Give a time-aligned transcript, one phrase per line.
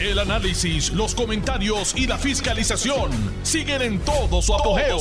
[0.00, 3.10] El análisis, los comentarios y la fiscalización
[3.42, 4.96] siguen en todo su apogeo.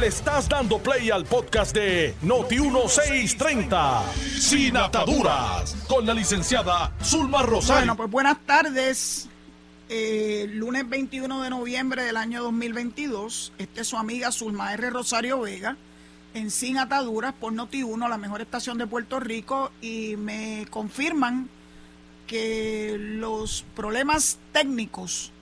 [0.00, 4.02] Le estás dando play al podcast de Noti1630,
[4.40, 7.82] Sin Ataduras, con la licenciada Zulma Rosario.
[7.82, 9.28] Bueno, pues buenas tardes.
[9.88, 13.52] Eh, lunes 21 de noviembre del año 2022.
[13.58, 14.90] Esta es su amiga Zulma R.
[14.90, 15.76] Rosario Vega
[16.34, 21.48] en Sin Ataduras por Noti1, la mejor estación de Puerto Rico, y me confirman
[22.26, 25.32] que los problemas técnicos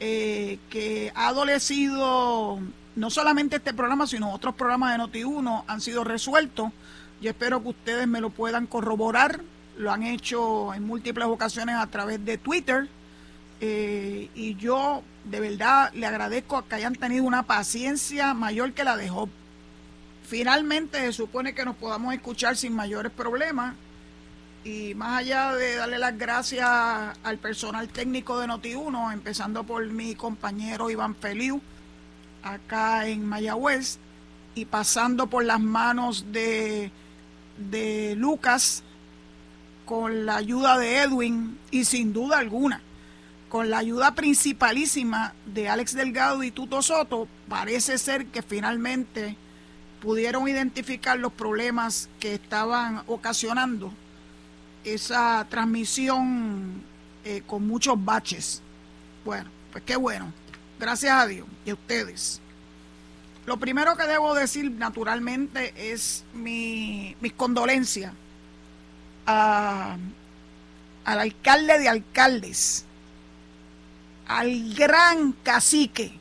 [0.00, 2.60] eh, que ha adolecido
[2.96, 6.72] no solamente este programa, sino otros programas de Noti1 han sido resueltos.
[7.20, 9.40] Yo espero que ustedes me lo puedan corroborar.
[9.76, 12.88] Lo han hecho en múltiples ocasiones a través de Twitter.
[13.60, 18.96] Eh, y yo de verdad le agradezco que hayan tenido una paciencia mayor que la
[18.96, 19.28] de Job.
[20.28, 23.74] Finalmente se supone que nos podamos escuchar sin mayores problemas
[24.64, 30.14] y más allá de darle las gracias al personal técnico de Noti1, empezando por mi
[30.14, 31.60] compañero Iván Feliu,
[32.42, 33.98] acá en Mayagüez,
[34.54, 36.90] y pasando por las manos de,
[37.56, 38.82] de Lucas,
[39.84, 42.82] con la ayuda de Edwin, y sin duda alguna,
[43.48, 49.36] con la ayuda principalísima de Alex Delgado y Tuto Soto, parece ser que finalmente
[50.02, 53.92] pudieron identificar los problemas que estaban ocasionando
[54.94, 56.82] esa transmisión
[57.24, 58.62] eh, con muchos baches.
[59.24, 60.32] Bueno, pues qué bueno.
[60.78, 62.40] Gracias a Dios y a ustedes.
[63.46, 68.12] Lo primero que debo decir naturalmente es mi, mis condolencias
[69.24, 69.98] al
[71.04, 72.84] alcalde de alcaldes,
[74.26, 76.12] al gran cacique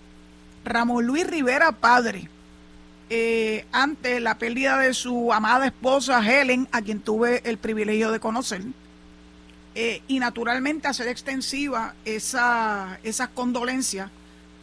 [0.66, 2.30] Ramón Luis Rivera Padre
[3.10, 8.20] eh, ante la pérdida de su amada esposa Helen, a quien tuve el privilegio de
[8.20, 8.64] conocer,
[9.76, 14.10] eh, y naturalmente hacer extensiva esa, esas condolencias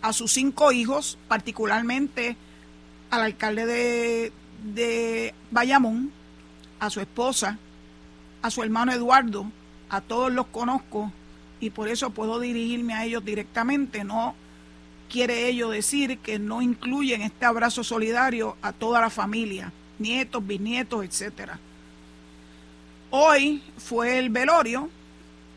[0.02, 2.36] a sus cinco hijos, particularmente
[3.10, 4.32] al alcalde de,
[4.74, 6.12] de Bayamón,
[6.80, 7.58] a su esposa,
[8.42, 9.50] a su hermano Eduardo,
[9.88, 11.10] a todos los conozco
[11.60, 14.34] y por eso puedo dirigirme a ellos directamente, no
[15.14, 19.70] quiere ello decir que no incluyen este abrazo solidario a toda la familia,
[20.00, 21.60] nietos, bisnietos, etcétera.
[23.10, 24.90] Hoy fue el velorio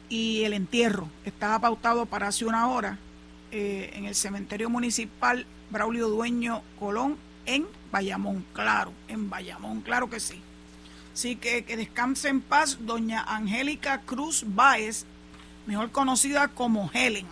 [0.09, 1.09] y el entierro.
[1.25, 2.99] Estaba pautado para hace una hora
[3.51, 10.19] eh, en el cementerio municipal Braulio Dueño Colón en Bayamón, claro, en Bayamón, claro que
[10.19, 10.39] sí.
[11.15, 15.07] Así que que descanse en paz doña Angélica Cruz Báez,
[15.65, 17.25] mejor conocida como Helen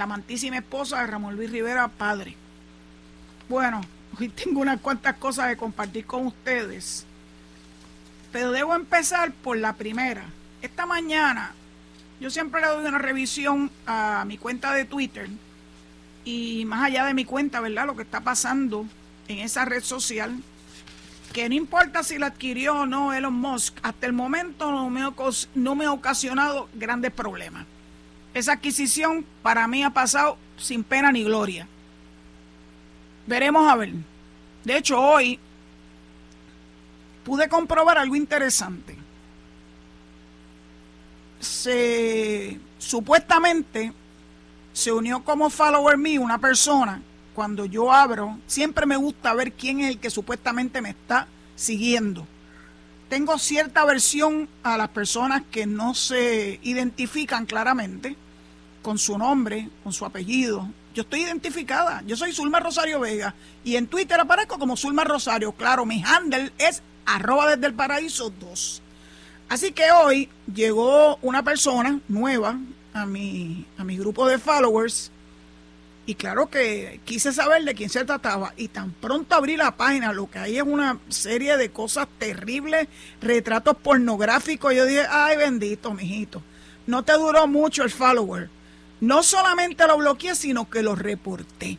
[0.00, 2.34] la amantísima esposa de Ramón Luis Rivera, padre.
[3.50, 3.82] Bueno,
[4.18, 7.04] hoy tengo unas cuantas cosas de compartir con ustedes,
[8.32, 10.24] pero debo empezar por la primera.
[10.62, 11.52] Esta mañana
[12.18, 15.28] yo siempre le doy una revisión a mi cuenta de Twitter
[16.24, 17.84] y más allá de mi cuenta, ¿verdad?
[17.84, 18.86] Lo que está pasando
[19.28, 20.34] en esa red social,
[21.34, 25.02] que no importa si la adquirió o no Elon Musk, hasta el momento no me,
[25.56, 27.66] no me ha ocasionado grandes problemas.
[28.34, 31.66] Esa adquisición para mí ha pasado sin pena ni gloria.
[33.26, 33.92] Veremos a ver.
[34.64, 35.38] De hecho, hoy
[37.24, 38.96] pude comprobar algo interesante.
[41.40, 43.92] Se supuestamente
[44.72, 47.02] se unió como follower mío una persona.
[47.34, 51.26] Cuando yo abro, siempre me gusta ver quién es el que supuestamente me está
[51.56, 52.26] siguiendo.
[53.10, 58.16] Tengo cierta aversión a las personas que no se identifican claramente
[58.82, 60.68] con su nombre, con su apellido.
[60.94, 62.04] Yo estoy identificada.
[62.06, 63.34] Yo soy Zulma Rosario Vega
[63.64, 65.50] y en Twitter aparezco como Zulma Rosario.
[65.50, 68.80] Claro, mi handle es arroba desde el paraíso 2.
[69.48, 72.60] Así que hoy llegó una persona nueva
[72.94, 75.10] a mi, a mi grupo de followers
[76.10, 78.52] y claro que quise saber de quién se trataba.
[78.56, 82.88] Y tan pronto abrí la página, lo que hay es una serie de cosas terribles,
[83.20, 84.74] retratos pornográficos.
[84.74, 86.42] Yo dije, ay bendito, mijito.
[86.88, 88.50] No te duró mucho el follower.
[89.00, 91.78] No solamente lo bloqueé, sino que lo reporté.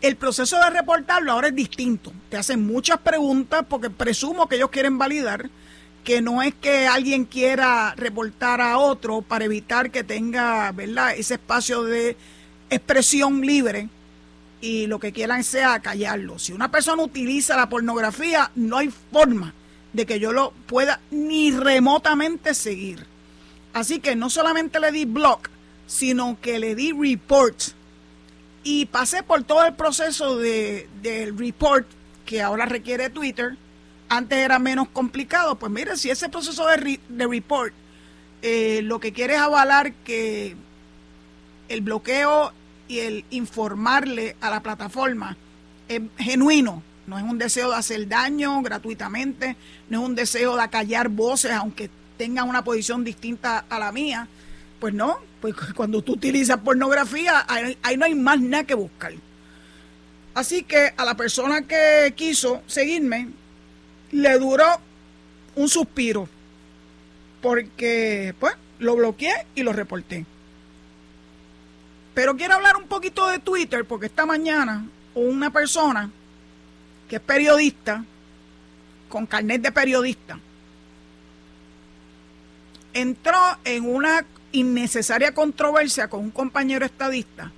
[0.00, 2.12] El proceso de reportarlo ahora es distinto.
[2.28, 5.50] Te hacen muchas preguntas porque presumo que ellos quieren validar
[6.04, 11.34] que no es que alguien quiera reportar a otro para evitar que tenga, ¿verdad?, ese
[11.34, 12.16] espacio de
[12.74, 13.88] expresión libre
[14.60, 16.38] y lo que quieran sea callarlo.
[16.38, 19.52] Si una persona utiliza la pornografía, no hay forma
[19.92, 23.06] de que yo lo pueda ni remotamente seguir.
[23.72, 25.50] Así que no solamente le di block,
[25.86, 27.60] sino que le di report
[28.62, 31.86] y pasé por todo el proceso de, del report
[32.24, 33.56] que ahora requiere Twitter.
[34.08, 35.56] Antes era menos complicado.
[35.56, 36.98] Pues mire, si ese proceso de,
[37.28, 37.74] report
[38.42, 40.56] eh, lo que quiere es avalar que
[41.68, 42.52] el bloqueo
[42.88, 45.36] y el informarle a la plataforma
[45.88, 49.56] es genuino, no es un deseo de hacer daño gratuitamente,
[49.88, 54.28] no es un deseo de acallar voces aunque tengan una posición distinta a la mía,
[54.80, 59.12] pues no, pues cuando tú utilizas pornografía, ahí, no hay más nada que buscar.
[60.34, 63.28] Así que a la persona que quiso seguirme,
[64.10, 64.66] le duró
[65.54, 66.28] un suspiro,
[67.40, 70.26] porque pues lo bloqueé y lo reporté.
[72.14, 76.10] Pero quiero hablar un poquito de Twitter, porque esta mañana una persona
[77.08, 78.04] que es periodista,
[79.08, 80.38] con carnet de periodista,
[82.92, 87.50] entró en una innecesaria controversia con un compañero estadista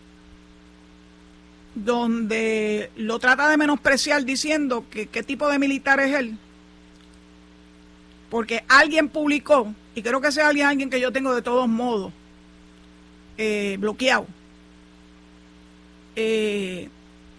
[1.74, 6.38] donde lo trata de menospreciar diciendo que qué tipo de militar es él.
[8.30, 12.12] Porque alguien publicó, y creo que sea alguien, alguien que yo tengo de todos modos
[13.36, 14.26] eh, bloqueado,
[16.16, 16.88] eh,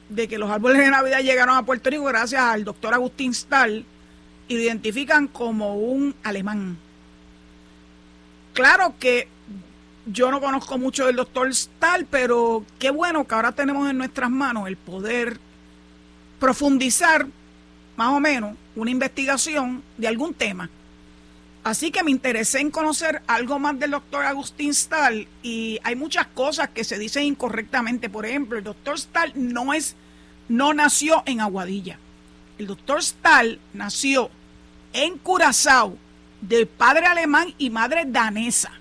[0.09, 3.85] de que los árboles de Navidad llegaron a Puerto Rico gracias al doctor Agustín Stahl
[4.47, 6.77] identifican como un alemán.
[8.53, 9.27] Claro que
[10.05, 14.29] yo no conozco mucho del doctor Stahl, pero qué bueno que ahora tenemos en nuestras
[14.29, 15.37] manos el poder
[16.39, 17.27] profundizar
[17.97, 20.69] más o menos una investigación de algún tema.
[21.67, 26.25] Así que me interesé en conocer algo más del doctor Agustín Stahl y hay muchas
[26.27, 28.09] cosas que se dicen incorrectamente.
[28.09, 29.97] Por ejemplo, el doctor Stahl no es,
[30.47, 31.99] no nació en Aguadilla.
[32.57, 34.29] El doctor Stahl nació
[34.93, 35.97] en Curazao
[36.39, 38.71] de padre alemán y madre danesa.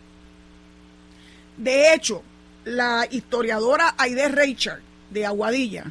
[1.56, 2.22] De hecho,
[2.64, 5.90] la historiadora Aide Reichard de Aguadilla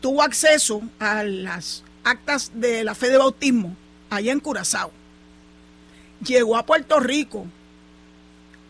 [0.00, 3.74] tuvo acceso a las actas de la fe de bautismo
[4.08, 5.01] allá en Curazao.
[6.24, 7.46] Llegó a Puerto Rico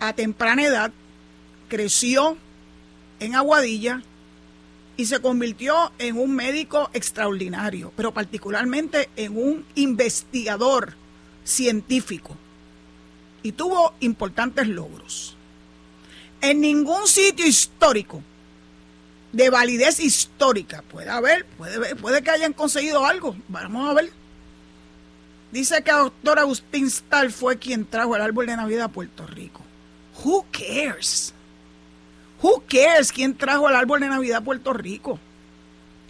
[0.00, 0.92] a temprana edad,
[1.68, 2.36] creció
[3.20, 4.02] en Aguadilla
[4.96, 10.94] y se convirtió en un médico extraordinario, pero particularmente en un investigador
[11.44, 12.36] científico
[13.42, 15.36] y tuvo importantes logros.
[16.40, 18.22] En ningún sitio histórico
[19.32, 23.36] de validez histórica puede haber, puede, que hayan conseguido algo.
[23.48, 24.12] Vamos a ver.
[25.52, 29.26] Dice que el doctor Agustín Stahl fue quien trajo el árbol de Navidad a Puerto
[29.26, 29.60] Rico.
[30.24, 31.34] Who cares?
[32.42, 35.18] Who cares quién trajo el árbol de Navidad a Puerto Rico?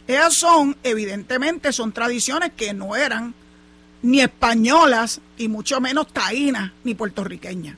[0.06, 3.34] Esas son, evidentemente, son tradiciones que no eran
[4.02, 7.76] ni españolas y mucho menos taínas ni puertorriqueñas.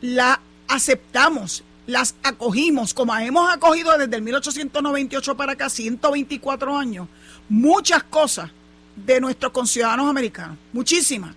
[0.00, 7.08] La aceptamos, las acogimos, como hemos acogido desde el 1898 para acá, 124 años,
[7.48, 8.52] muchas cosas
[8.96, 11.34] de nuestros conciudadanos americanos, muchísimas.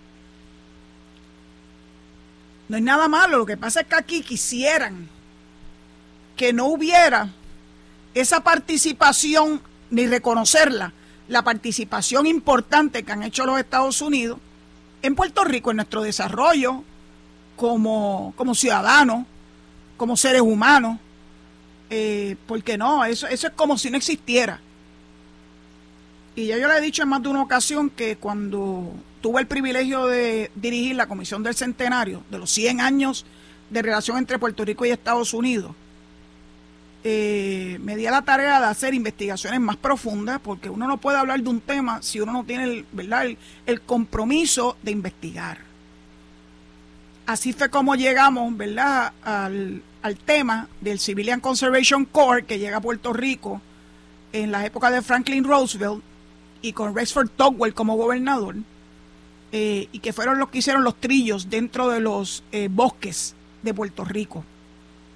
[2.68, 5.08] No hay nada malo, lo que pasa es que aquí quisieran
[6.36, 7.30] que no hubiera
[8.14, 9.60] esa participación
[9.90, 10.92] ni reconocerla
[11.28, 14.38] la participación importante que han hecho los Estados Unidos
[15.02, 16.82] en Puerto Rico, en nuestro desarrollo
[17.56, 19.26] como, como ciudadanos,
[19.96, 20.98] como seres humanos.
[21.90, 24.60] Eh, porque no, eso, eso es como si no existiera.
[26.36, 29.46] Y ya yo le he dicho en más de una ocasión que cuando tuve el
[29.46, 33.24] privilegio de dirigir la Comisión del Centenario de los 100 años
[33.70, 35.72] de relación entre Puerto Rico y Estados Unidos,
[37.04, 41.18] eh, me di a la tarea de hacer investigaciones más profundas, porque uno no puede
[41.18, 43.26] hablar de un tema si uno no tiene el, ¿verdad?
[43.66, 45.58] el, compromiso de investigar.
[47.26, 49.12] Así fue como llegamos ¿verdad?
[49.22, 53.60] Al, al, tema del Civilian Conservation Corps que llega a Puerto Rico
[54.32, 56.02] en la época de Franklin Roosevelt
[56.64, 58.56] y con Rexford Togwell como gobernador,
[59.52, 63.74] eh, y que fueron los que hicieron los trillos dentro de los eh, bosques de
[63.74, 64.42] Puerto Rico.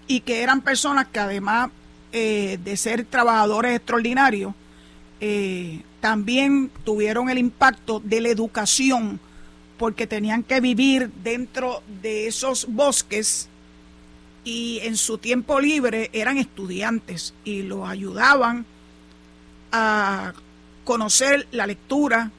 [0.07, 1.71] Y que eran personas que además
[2.13, 4.53] eh, de ser trabajadores extraordinarios,
[6.01, 9.19] también tuvieron el impacto de la educación,
[9.79, 13.49] porque tenían que vivir dentro de esos bosques
[14.45, 18.67] y en su tiempo libre eran estudiantes y los ayudaban
[19.73, 20.35] a
[20.89, 22.31] conocer la lectura,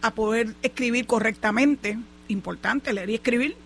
[0.00, 1.96] a poder escribir correctamente,
[2.26, 3.56] importante leer y escribir,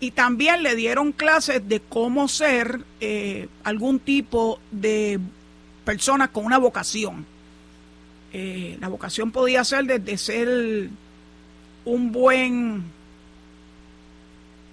[0.00, 5.20] y también le dieron clases de cómo ser eh, algún tipo de
[5.84, 7.26] persona con una vocación.
[8.32, 10.88] Eh, la vocación podía ser desde ser
[11.84, 12.84] un buen,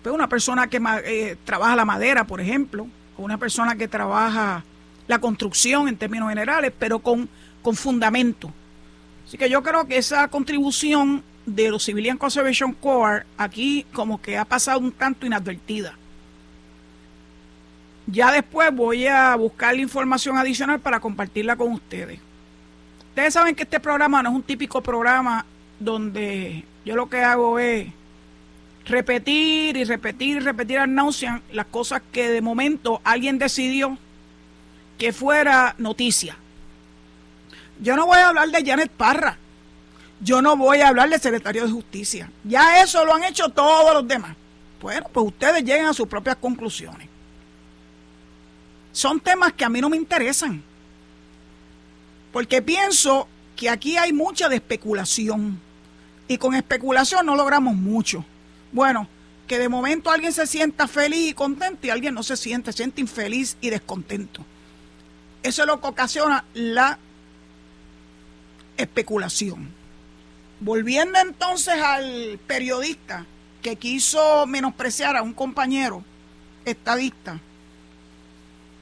[0.01, 4.63] pues una persona que eh, trabaja la madera, por ejemplo, o una persona que trabaja
[5.11, 7.27] la construcción en términos generales, pero con,
[7.61, 8.51] con fundamento.
[9.27, 14.37] Así que yo creo que esa contribución de los Civilian Conservation Corps aquí como que
[14.37, 15.97] ha pasado un tanto inadvertida.
[18.07, 22.19] Ya después voy a buscar la información adicional para compartirla con ustedes.
[23.09, 25.45] Ustedes saben que este programa no es un típico programa
[25.77, 27.87] donde yo lo que hago es
[28.85, 33.97] repetir y repetir y repetir al náusea las cosas que de momento alguien decidió
[35.01, 36.37] que fuera noticia.
[37.79, 39.35] Yo no voy a hablar de Janet Parra.
[40.19, 42.29] Yo no voy a hablar del secretario de Justicia.
[42.43, 44.35] Ya eso lo han hecho todos los demás.
[44.79, 47.09] Bueno, pues ustedes lleguen a sus propias conclusiones.
[48.91, 50.61] Son temas que a mí no me interesan.
[52.31, 55.59] Porque pienso que aquí hay mucha de especulación.
[56.27, 58.23] Y con especulación no logramos mucho.
[58.71, 59.07] Bueno,
[59.47, 62.77] que de momento alguien se sienta feliz y contento y alguien no se siente, se
[62.77, 64.45] siente infeliz y descontento.
[65.43, 66.99] Eso es lo que ocasiona la
[68.77, 69.69] especulación.
[70.59, 73.25] Volviendo entonces al periodista
[73.61, 76.03] que quiso menospreciar a un compañero
[76.65, 77.39] estadista,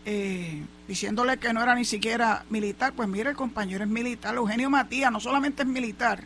[0.06, 4.36] eh, diciéndole que no era ni siquiera militar, pues mire, el compañero es militar.
[4.36, 6.24] Eugenio Matías no solamente es militar,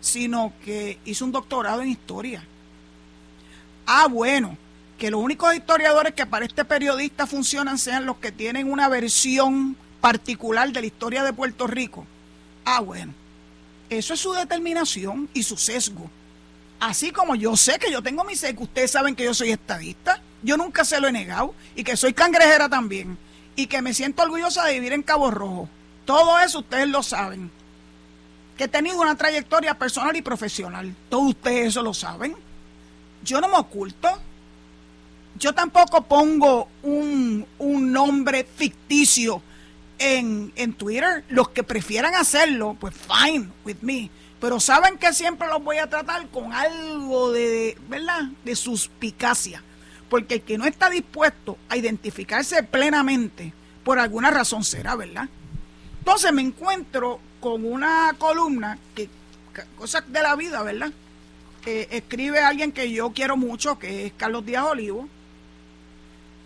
[0.00, 2.42] sino que hizo un doctorado en historia.
[3.86, 4.56] Ah, bueno,
[4.98, 9.76] que los únicos historiadores que para este periodista funcionan sean los que tienen una versión
[10.00, 12.06] particular de la historia de Puerto Rico.
[12.64, 13.12] Ah, bueno,
[13.90, 16.10] eso es su determinación y su sesgo.
[16.80, 20.20] Así como yo sé que yo tengo mi sesgo, ustedes saben que yo soy estadista,
[20.42, 23.18] yo nunca se lo he negado y que soy cangrejera también
[23.54, 25.68] y que me siento orgullosa de vivir en Cabo Rojo.
[26.04, 27.50] Todo eso ustedes lo saben.
[28.56, 30.94] Que he tenido una trayectoria personal y profesional.
[31.08, 32.36] Todos ustedes eso lo saben
[33.26, 34.08] yo no me oculto.
[35.38, 39.42] Yo tampoco pongo un, nombre ficticio
[39.98, 41.24] en, en, Twitter.
[41.28, 44.10] Los que prefieran hacerlo, pues fine with me.
[44.40, 48.24] Pero saben que siempre los voy a tratar con algo de, ¿verdad?
[48.44, 49.62] De suspicacia.
[50.08, 53.52] Porque el que no está dispuesto a identificarse plenamente,
[53.82, 55.28] por alguna razón será, ¿verdad?
[55.98, 59.08] Entonces me encuentro con una columna que,
[59.76, 60.92] cosas de la vida, ¿verdad?
[61.66, 65.08] escribe alguien que yo quiero mucho, que es Carlos Díaz Olivo,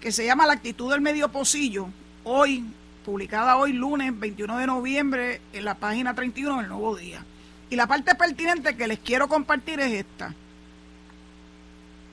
[0.00, 1.88] que se llama La actitud del medio pocillo,
[2.25, 2.64] hoy,
[3.04, 7.25] publicada hoy lunes 21 de noviembre en la página 31 del Nuevo Día.
[7.69, 10.35] Y la parte pertinente que les quiero compartir es esta.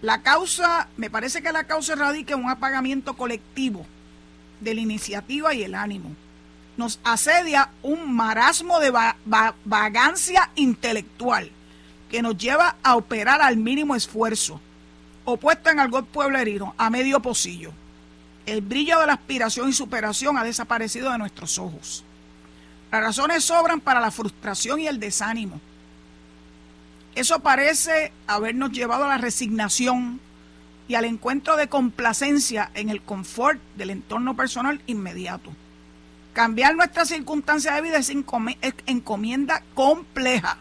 [0.01, 3.85] La causa, me parece que la causa radica en un apagamiento colectivo
[4.59, 6.11] de la iniciativa y el ánimo.
[6.75, 8.93] Nos asedia un marasmo de
[9.65, 11.49] vagancia intelectual
[12.11, 14.61] que nos lleva a operar al mínimo esfuerzo,
[15.29, 17.73] opuesto en algo pueblerino, a medio pocillo.
[18.45, 22.05] El brillo de la aspiración y superación ha desaparecido de nuestros ojos.
[22.91, 25.59] Las razones sobran para la frustración y el desánimo.
[27.13, 30.21] Eso parece habernos llevado a la resignación
[30.87, 35.51] y al encuentro de complacencia en el confort del entorno personal inmediato.
[36.31, 38.13] Cambiar nuestra circunstancia de vida es
[38.85, 40.57] encomienda compleja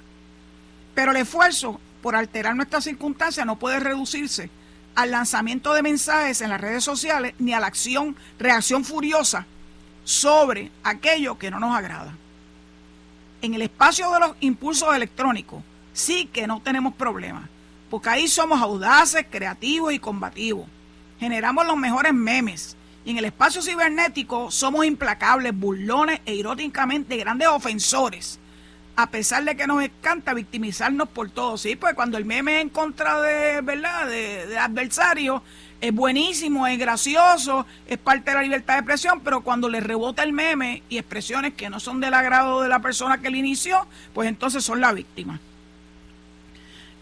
[0.96, 4.48] pero el esfuerzo por alterar nuestras circunstancias no puede reducirse
[4.96, 9.46] al lanzamiento de mensajes en las redes sociales ni a la acción, reacción furiosa
[10.04, 12.14] sobre aquello que no nos agrada.
[13.42, 15.62] En el espacio de los impulsos electrónicos
[15.92, 17.48] sí que no tenemos problemas,
[17.90, 20.66] porque ahí somos audaces, creativos y combativos.
[21.20, 22.76] Generamos los mejores memes.
[23.04, 28.40] Y en el espacio cibernético somos implacables, burlones e irónicamente grandes ofensores
[28.96, 32.62] a pesar de que nos encanta victimizarnos por todo, sí, pues cuando el meme es
[32.62, 34.46] en contra de, ¿verdad?, de,
[35.78, 40.22] es buenísimo, es gracioso, es parte de la libertad de expresión, pero cuando le rebota
[40.22, 43.86] el meme y expresiones que no son del agrado de la persona que le inició,
[44.14, 45.38] pues entonces son la víctima.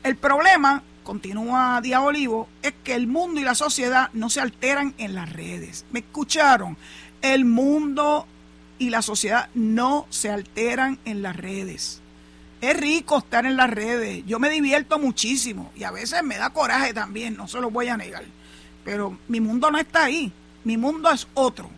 [0.03, 4.93] El problema, continúa Díaz Olivo, es que el mundo y la sociedad no se alteran
[4.99, 5.87] en las redes.
[5.93, 6.77] ¿Me escucharon?
[7.23, 8.27] El mundo
[8.78, 12.00] y la sociedad no se alteran en las redes.
[12.61, 14.25] Es rico estar en las redes.
[14.26, 17.88] Yo me divierto muchísimo y a veces me da coraje también, no se lo voy
[17.88, 18.25] a negar.
[18.85, 20.33] Pero mi mundo no está ahí.
[20.64, 21.71] Mi mundo es otro.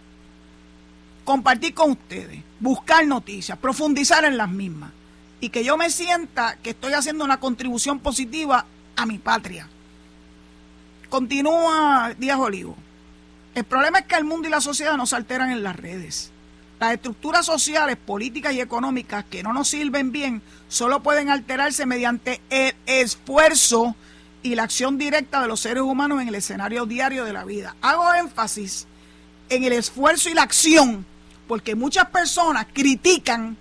[1.24, 4.92] Compartir con ustedes, buscar noticias, profundizar en las mismas
[5.40, 9.68] y que yo me sienta que estoy haciendo una contribución positiva a mi patria.
[11.08, 12.76] Continúa Díaz Olivo.
[13.54, 16.30] El problema es que el mundo y la sociedad no se alteran en las redes.
[16.78, 22.42] Las estructuras sociales, políticas y económicas que no nos sirven bien solo pueden alterarse mediante
[22.50, 23.96] el esfuerzo
[24.42, 27.74] y la acción directa de los seres humanos en el escenario diario de la vida.
[27.80, 28.86] Hago énfasis
[29.48, 31.06] en el esfuerzo y la acción,
[31.48, 33.56] porque muchas personas critican,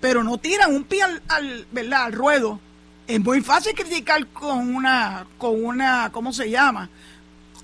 [0.00, 1.22] pero no tiran un pie al,
[1.92, 2.60] al ruedo
[3.06, 6.90] Es muy fácil criticar con una, con una, ¿cómo se llama?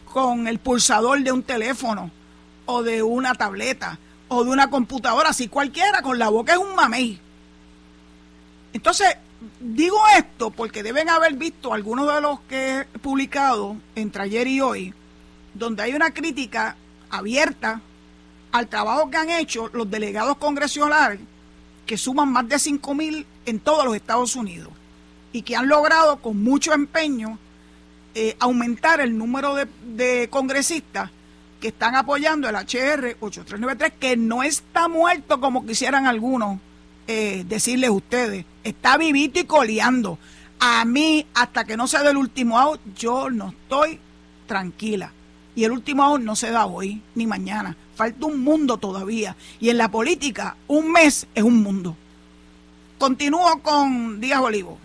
[0.06, 2.10] Con el pulsador de un teléfono
[2.64, 3.98] o de una tableta
[4.28, 7.20] o de una computadora, si cualquiera, con la boca es un mamey.
[8.72, 9.16] Entonces,
[9.60, 14.60] digo esto porque deben haber visto algunos de los que he publicado entre ayer y
[14.60, 14.94] hoy,
[15.54, 16.76] donde hay una crítica
[17.10, 17.80] abierta
[18.52, 21.20] al trabajo que han hecho los delegados congresionales,
[21.84, 24.70] que suman más de 5 mil en todos los Estados Unidos,
[25.32, 27.38] y que han logrado con mucho empeño
[28.14, 31.10] eh, aumentar el número de congresistas
[31.60, 36.58] que están apoyando el HR 8393, que no está muerto como quisieran algunos
[37.08, 40.18] eh, decirles ustedes, está vivito y coleando.
[40.58, 44.00] A mí, hasta que no se dé el último out, yo no estoy
[44.46, 45.12] tranquila.
[45.54, 47.76] Y el último out no se da hoy ni mañana.
[47.94, 49.36] Falta un mundo todavía.
[49.60, 51.96] Y en la política, un mes es un mundo.
[52.98, 54.78] Continúo con Díaz Olivo.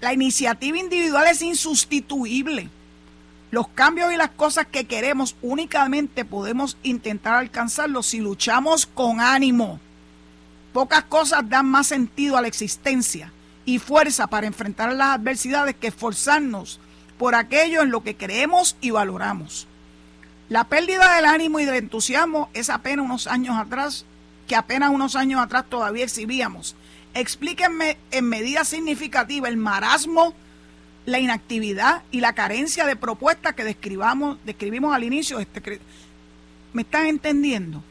[0.00, 2.68] La iniciativa individual es insustituible.
[3.52, 9.78] Los cambios y las cosas que queremos únicamente podemos intentar alcanzarlos si luchamos con ánimo.
[10.72, 13.30] Pocas cosas dan más sentido a la existencia
[13.66, 16.80] y fuerza para enfrentar las adversidades que esforzarnos
[17.18, 19.66] por aquello en lo que creemos y valoramos.
[20.48, 24.06] La pérdida del ánimo y del entusiasmo es apenas unos años atrás,
[24.48, 26.74] que apenas unos años atrás todavía exhibíamos.
[27.12, 30.32] Explíquenme en medida significativa el marasmo
[31.04, 35.80] la inactividad y la carencia de propuestas que describamos, describimos al inicio este
[36.72, 37.82] ¿Me están entendiendo?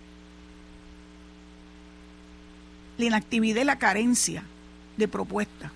[2.97, 4.43] La inactividad y la carencia
[4.97, 5.71] de propuestas.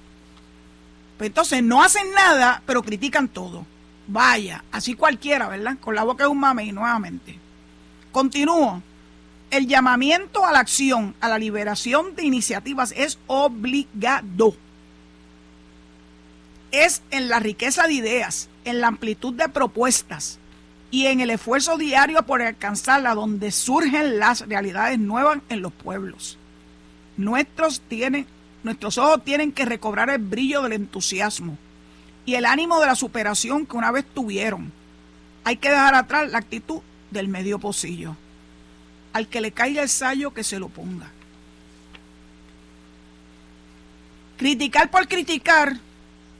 [1.18, 3.66] Pues entonces no hacen nada, pero critican todo.
[4.08, 5.78] Vaya, así cualquiera, ¿verdad?
[5.80, 7.38] Con la boca de un mame y nuevamente.
[8.12, 8.82] Continúo.
[9.52, 14.56] El llamamiento a la acción, a la liberación de iniciativas es obligado
[16.84, 20.40] es en la riqueza de ideas, en la amplitud de propuestas
[20.92, 26.38] y en el esfuerzo diario por alcanzarla donde surgen las realidades nuevas en los pueblos.
[27.18, 28.26] Nuestros, tienen,
[28.64, 31.58] nuestros ojos tienen que recobrar el brillo del entusiasmo
[32.26, 34.72] y el ánimo de la superación que una vez tuvieron.
[35.44, 38.16] Hay que dejar atrás la actitud del medio pocillo.
[39.14, 41.12] Al que le caiga el sallo, que se lo ponga.
[44.38, 45.78] Criticar por criticar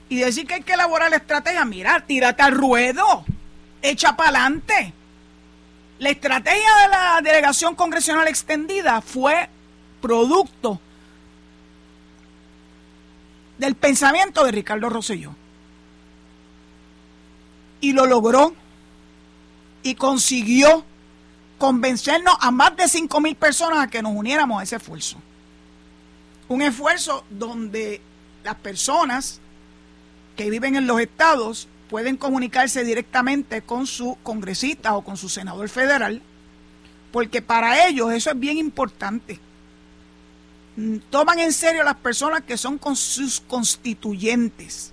[0.08, 3.24] y decir que hay que elaborar la estrategia, mira, tírate al ruedo,
[3.82, 4.92] echa para adelante.
[5.98, 9.48] La estrategia de la delegación congresional extendida fue
[10.00, 10.80] producto
[13.58, 15.34] del pensamiento de Ricardo Rosselló.
[17.80, 18.54] Y lo logró
[19.82, 20.84] y consiguió
[21.58, 25.18] convencernos a más de 5 mil personas a que nos uniéramos a ese esfuerzo.
[26.48, 28.00] Un esfuerzo donde
[28.44, 29.40] las personas
[30.36, 35.68] que viven en los estados pueden comunicarse directamente con su congresista o con su senador
[35.68, 36.20] federal,
[37.12, 39.40] porque para ellos eso es bien importante.
[40.76, 44.92] Mm, toman en serio a las personas que son con sus constituyentes.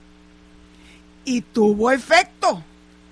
[1.26, 2.64] Y tuvo efecto.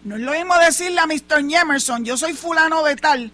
[0.04, 1.40] No es lo mismo decirle a Mr.
[1.40, 3.32] Emerson, yo soy fulano de tal,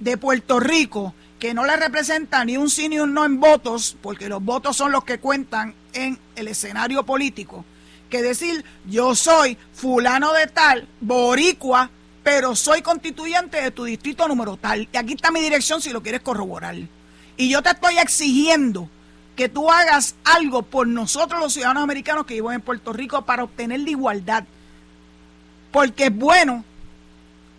[0.00, 3.96] de Puerto Rico, que no le representa ni un sí ni un no en votos,
[4.02, 7.64] porque los votos son los que cuentan en el escenario político
[8.08, 11.90] que decir yo soy fulano de tal, boricua,
[12.22, 14.88] pero soy constituyente de tu distrito número tal.
[14.92, 16.74] Y aquí está mi dirección si lo quieres corroborar.
[17.36, 18.88] Y yo te estoy exigiendo
[19.36, 23.44] que tú hagas algo por nosotros los ciudadanos americanos que viven en Puerto Rico para
[23.44, 24.44] obtener la igualdad.
[25.70, 26.64] Porque es bueno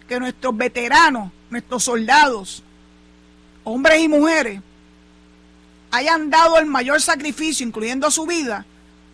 [0.08, 2.64] que nuestros veteranos, nuestros soldados,
[3.64, 4.62] hombres y mujeres,
[5.92, 8.66] hayan dado el mayor sacrificio, incluyendo su vida,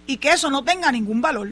[0.05, 1.51] y que eso no tenga ningún valor.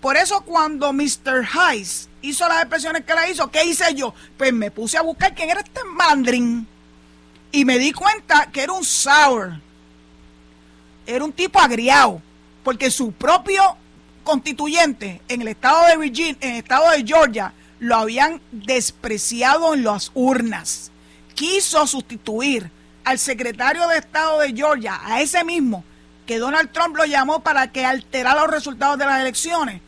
[0.00, 1.46] Por eso cuando Mr.
[1.54, 4.14] Heiss hizo las expresiones que la hizo, ¿qué hice yo?
[4.36, 6.66] Pues me puse a buscar quién era este mandrin
[7.52, 9.60] y me di cuenta que era un sour,
[11.06, 12.22] era un tipo agriado,
[12.62, 13.76] porque su propio
[14.22, 19.84] constituyente en el estado de Virginia, en el estado de Georgia, lo habían despreciado en
[19.84, 20.92] las urnas.
[21.34, 22.70] Quiso sustituir
[23.04, 25.84] al secretario de Estado de Georgia, a ese mismo,
[26.30, 29.80] que Donald Trump lo llamó para que alterara los resultados de las elecciones.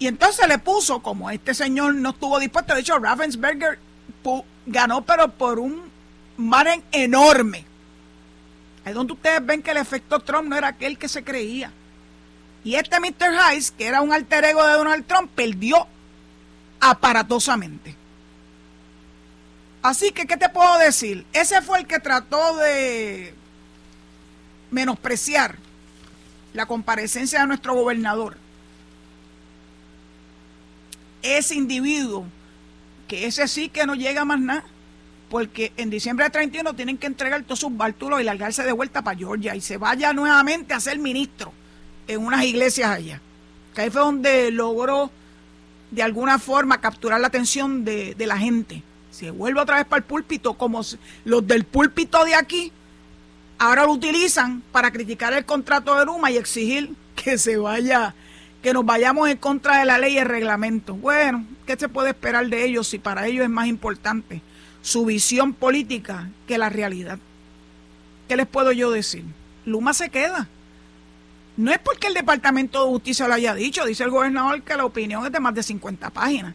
[0.00, 3.78] Y entonces le puso, como este señor no estuvo dispuesto, de hecho Ravensberger
[4.66, 5.88] ganó pero por un
[6.36, 7.64] margen enorme.
[8.84, 11.70] Es donde ustedes ven que el efecto Trump no era aquel que se creía.
[12.64, 13.38] Y este Mr.
[13.52, 15.86] Heiss, que era un alter ego de Donald Trump, perdió
[16.80, 17.94] aparatosamente.
[19.80, 21.24] Así que, ¿qué te puedo decir?
[21.32, 23.32] Ese fue el que trató de
[24.76, 25.56] menospreciar
[26.52, 28.36] la comparecencia de nuestro gobernador.
[31.22, 32.26] Ese individuo,
[33.08, 34.64] que ese sí que no llega más nada,
[35.30, 39.00] porque en diciembre de 31 tienen que entregar todos sus bártulos y largarse de vuelta
[39.00, 41.54] para Georgia y se vaya nuevamente a ser ministro
[42.06, 43.22] en unas iglesias allá.
[43.74, 45.10] Que ahí fue donde logró
[45.90, 48.82] de alguna forma capturar la atención de, de la gente.
[49.10, 50.82] Se vuelve otra vez para el púlpito, como
[51.24, 52.70] los del púlpito de aquí,
[53.58, 58.14] ahora lo utilizan para criticar el contrato de Luma y exigir que se vaya,
[58.62, 60.94] que nos vayamos en contra de la ley y el reglamento.
[60.94, 64.42] Bueno, ¿qué se puede esperar de ellos si para ellos es más importante
[64.82, 67.18] su visión política que la realidad?
[68.28, 69.24] ¿Qué les puedo yo decir?
[69.64, 70.48] Luma se queda.
[71.56, 74.84] No es porque el Departamento de Justicia lo haya dicho, dice el gobernador que la
[74.84, 76.54] opinión es de más de 50 páginas.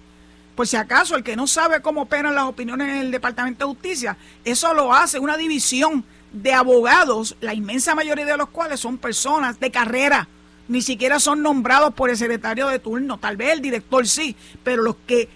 [0.56, 3.74] Por si acaso, el que no sabe cómo operan las opiniones en el Departamento de
[3.74, 8.98] Justicia, eso lo hace una división de abogados, la inmensa mayoría de los cuales son
[8.98, 10.28] personas de carrera,
[10.68, 14.82] ni siquiera son nombrados por el secretario de turno, tal vez el director sí, pero
[14.82, 15.28] los que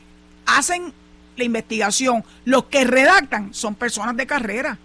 [0.46, 0.94] hacen
[1.36, 4.78] la investigación, los que redactan son personas de carrera.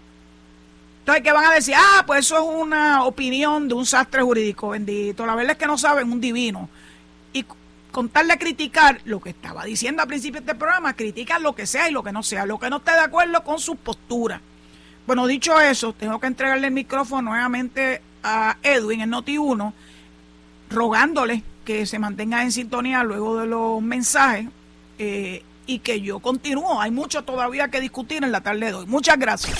[0.99, 1.73] Entonces, que van a decir?
[1.75, 5.25] Ah, pues eso es una opinión de un sastre jurídico, bendito.
[5.25, 6.69] La verdad es que no saben un divino.
[7.33, 7.43] Y
[7.91, 11.65] contarle a criticar lo que estaba diciendo al principio de este programa, critica lo que
[11.65, 14.41] sea y lo que no sea, lo que no esté de acuerdo con su postura.
[15.11, 19.73] Bueno, dicho eso, tengo que entregarle el micrófono nuevamente a Edwin en Noti1,
[20.69, 24.47] rogándole que se mantenga en sintonía luego de los mensajes
[24.99, 26.79] eh, y que yo continúo.
[26.79, 28.85] Hay mucho todavía que discutir en la tarde de hoy.
[28.85, 29.59] Muchas gracias.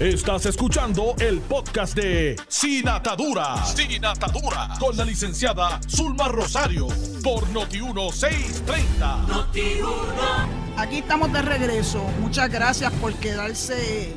[0.00, 3.64] Estás escuchando el podcast de Sin Atadura.
[3.64, 4.68] Sin Atadura.
[4.80, 6.88] Con la licenciada Zulma Rosario.
[7.22, 9.26] Por Noti1630.
[9.28, 10.72] Noti1.
[10.76, 12.02] Aquí estamos de regreso.
[12.20, 14.12] Muchas gracias por quedarse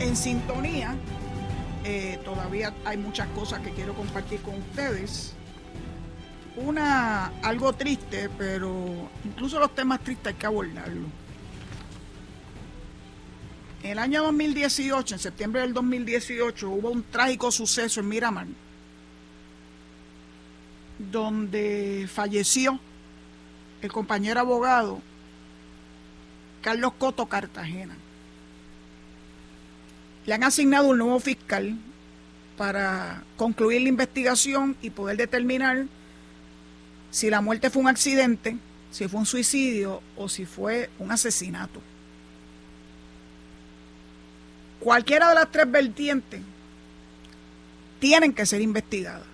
[0.00, 0.94] en sintonía.
[1.84, 5.34] Eh, todavía hay muchas cosas que quiero compartir con ustedes.
[6.56, 11.06] Una, algo triste, pero incluso los temas tristes hay que abordarlo.
[13.82, 18.46] En el año 2018, en septiembre del 2018, hubo un trágico suceso en Miramar,
[20.98, 22.80] donde falleció
[23.80, 25.00] el compañero abogado
[26.60, 27.96] Carlos Coto Cartagena.
[30.28, 31.74] Le han asignado un nuevo fiscal
[32.58, 35.86] para concluir la investigación y poder determinar
[37.10, 38.58] si la muerte fue un accidente,
[38.90, 41.80] si fue un suicidio o si fue un asesinato.
[44.80, 46.42] Cualquiera de las tres vertientes
[47.98, 49.24] tienen que ser investigadas.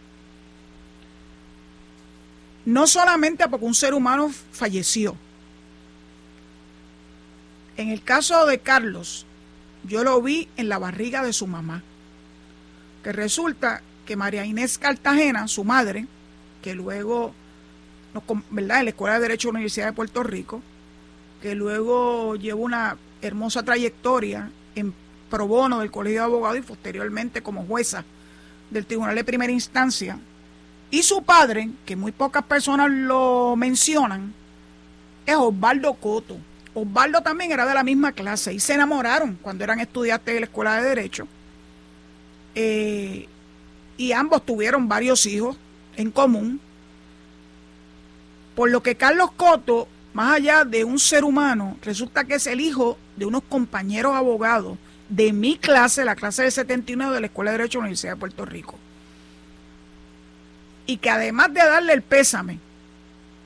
[2.64, 5.16] No solamente porque un ser humano falleció.
[7.76, 9.26] En el caso de Carlos,
[9.84, 11.82] yo lo vi en la barriga de su mamá.
[13.02, 16.06] Que resulta que María Inés Cartagena, su madre,
[16.62, 17.34] que luego,
[18.50, 18.78] ¿verdad?
[18.78, 20.62] En la Escuela de Derecho de la Universidad de Puerto Rico,
[21.42, 24.94] que luego llevó una hermosa trayectoria en
[25.30, 28.04] pro bono del Colegio de Abogados y posteriormente como jueza
[28.70, 30.18] del Tribunal de Primera Instancia.
[30.90, 34.32] Y su padre, que muy pocas personas lo mencionan,
[35.26, 36.38] es Osvaldo Coto
[36.74, 40.46] Osvaldo también era de la misma clase y se enamoraron cuando eran estudiantes de la
[40.46, 41.28] Escuela de Derecho.
[42.56, 43.28] Eh,
[43.96, 45.56] y ambos tuvieron varios hijos
[45.96, 46.60] en común.
[48.56, 52.60] Por lo que Carlos Coto, más allá de un ser humano, resulta que es el
[52.60, 54.76] hijo de unos compañeros abogados
[55.08, 58.14] de mi clase, la clase de 79 de la Escuela de Derecho de la Universidad
[58.14, 58.78] de Puerto Rico.
[60.86, 62.58] Y que además de darle el pésame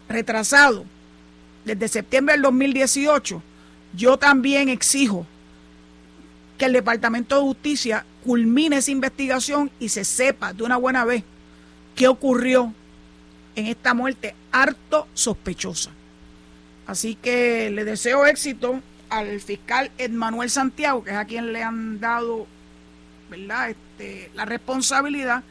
[0.09, 0.85] retrasado
[1.69, 3.43] desde septiembre del 2018,
[3.95, 5.27] yo también exijo
[6.57, 11.23] que el Departamento de Justicia culmine esa investigación y se sepa de una buena vez
[11.95, 12.73] qué ocurrió
[13.55, 15.91] en esta muerte harto sospechosa.
[16.87, 22.01] Así que le deseo éxito al fiscal Edmanuel Santiago, que es a quien le han
[22.01, 22.47] dado
[23.31, 23.71] ¿verdad?
[23.71, 25.43] Este, la responsabilidad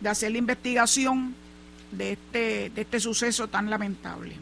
[0.00, 1.34] de hacer la investigación
[1.90, 4.36] de este, de este suceso tan lamentable.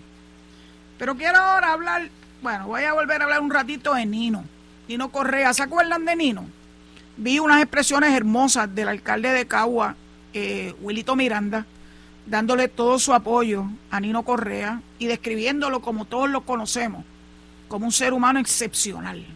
[1.02, 2.08] Pero quiero ahora hablar,
[2.42, 4.44] bueno, voy a volver a hablar un ratito de Nino.
[4.86, 6.46] Nino Correa, ¿se acuerdan de Nino?
[7.16, 9.96] Vi unas expresiones hermosas del alcalde de Cagua,
[10.32, 11.66] eh, Wilito Miranda,
[12.24, 17.04] dándole todo su apoyo a Nino Correa y describiéndolo como todos lo conocemos,
[17.66, 19.26] como un ser humano excepcional.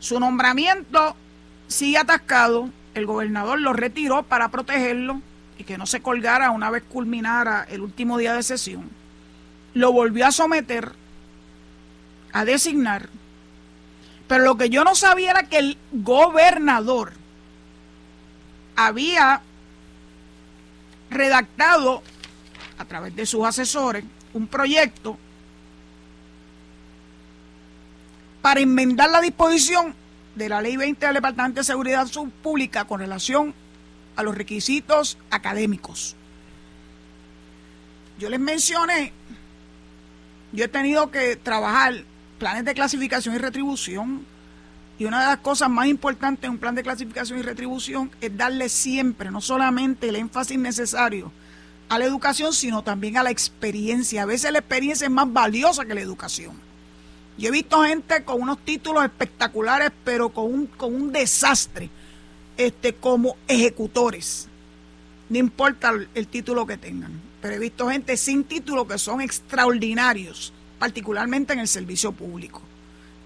[0.00, 1.14] Su nombramiento
[1.68, 5.22] sigue atascado, el gobernador lo retiró para protegerlo
[5.58, 9.05] y que no se colgara una vez culminara el último día de sesión
[9.76, 10.90] lo volvió a someter,
[12.32, 13.10] a designar.
[14.26, 17.12] Pero lo que yo no sabía era que el gobernador
[18.74, 19.42] había
[21.10, 22.02] redactado
[22.78, 25.18] a través de sus asesores un proyecto
[28.40, 29.94] para enmendar la disposición
[30.36, 32.08] de la Ley 20 del Departamento de Seguridad
[32.42, 33.52] Pública con relación
[34.16, 36.16] a los requisitos académicos.
[38.18, 39.12] Yo les mencioné,
[40.56, 42.02] yo he tenido que trabajar
[42.38, 44.26] planes de clasificación y retribución
[44.98, 48.34] y una de las cosas más importantes en un plan de clasificación y retribución es
[48.34, 51.30] darle siempre, no solamente el énfasis necesario
[51.90, 54.22] a la educación, sino también a la experiencia.
[54.22, 56.58] A veces la experiencia es más valiosa que la educación.
[57.36, 61.90] Yo he visto gente con unos títulos espectaculares, pero con un, con un desastre
[62.56, 64.48] este, como ejecutores.
[65.28, 67.25] No importa el, título que tengan.
[67.46, 72.60] Pero he visto gente sin título que son extraordinarios, particularmente en el servicio público.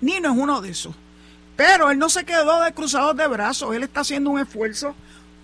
[0.02, 0.94] Nino es uno de esos.
[1.56, 3.74] Pero él no se quedó de cruzados de brazos.
[3.74, 4.94] Él está haciendo un esfuerzo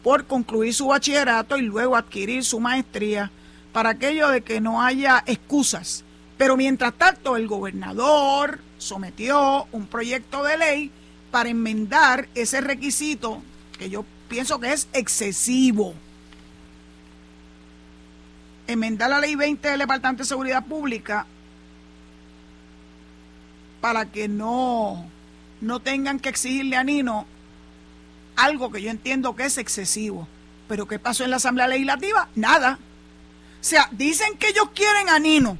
[0.02, 3.30] por concluir su bachillerato y luego adquirir su maestría
[3.72, 6.04] para aquello de que no haya excusas.
[6.36, 10.90] Pero mientras tanto, el gobernador sometió un proyecto de ley
[11.30, 13.40] para enmendar ese requisito
[13.78, 15.94] que yo pienso que es excesivo.
[18.66, 21.26] Enmendar la ley 20 del Departamento de Seguridad Pública
[23.80, 25.08] para que no,
[25.60, 27.26] no tengan que exigirle a Nino
[28.36, 30.28] algo que yo entiendo que es excesivo.
[30.68, 32.28] Pero ¿qué pasó en la Asamblea Legislativa?
[32.34, 32.78] Nada.
[33.60, 35.58] O sea, dicen que ellos quieren a Nino.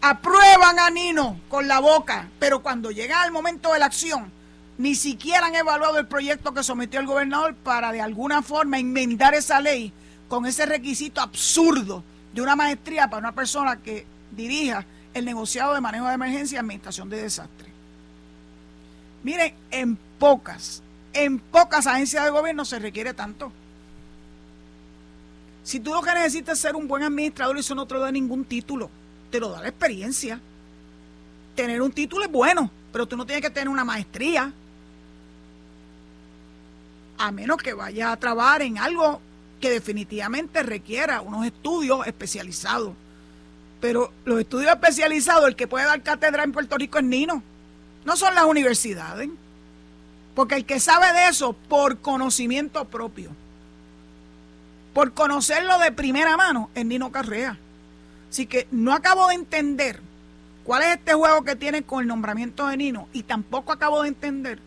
[0.00, 4.30] Aprueban a Nino con la boca, pero cuando llega el momento de la acción,
[4.76, 9.34] ni siquiera han evaluado el proyecto que sometió el gobernador para de alguna forma enmendar
[9.34, 9.92] esa ley
[10.28, 15.80] con ese requisito absurdo de una maestría para una persona que dirija el negociado de
[15.80, 17.68] manejo de emergencia y administración de desastre.
[19.22, 23.50] Miren, en pocas, en pocas agencias de gobierno se requiere tanto.
[25.64, 28.12] Si tú lo que necesitas es ser un buen administrador, eso no te lo da
[28.12, 28.90] ningún título,
[29.30, 30.40] te lo da la experiencia.
[31.54, 34.52] Tener un título es bueno, pero tú no tienes que tener una maestría
[37.18, 39.20] a menos que vaya a trabajar en algo
[39.58, 42.94] que definitivamente requiera unos estudios especializados.
[43.80, 47.42] Pero los estudios especializados, el que puede dar cátedra en Puerto Rico es Nino,
[48.04, 49.28] no son las universidades.
[50.34, 53.30] Porque el que sabe de eso por conocimiento propio,
[54.94, 57.58] por conocerlo de primera mano, es Nino Carrea.
[58.30, 60.00] Así que no acabo de entender
[60.64, 64.08] cuál es este juego que tiene con el nombramiento de Nino y tampoco acabo de
[64.08, 64.60] entender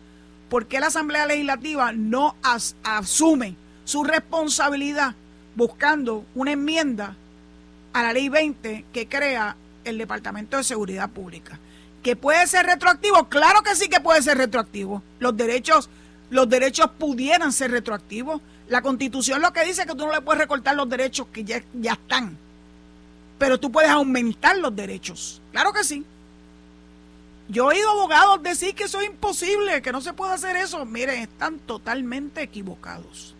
[0.52, 3.56] ¿por qué la Asamblea Legislativa no asume
[3.92, 5.14] su responsabilidad
[5.54, 7.14] buscando una enmienda
[7.92, 11.58] a la ley 20 que crea el Departamento de Seguridad Pública?
[12.02, 13.28] ¿Que puede ser retroactivo?
[13.28, 15.02] Claro que sí que puede ser retroactivo.
[15.18, 15.90] Los derechos,
[16.30, 18.40] los derechos pudieran ser retroactivos.
[18.66, 21.44] La constitución lo que dice es que tú no le puedes recortar los derechos que
[21.44, 22.38] ya, ya están.
[23.36, 25.42] Pero tú puedes aumentar los derechos.
[25.50, 26.02] Claro que sí.
[27.50, 30.86] Yo he oído abogados decir que eso es imposible, que no se puede hacer eso.
[30.86, 33.34] Miren, están totalmente equivocados.